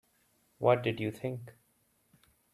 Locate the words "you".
0.99-1.11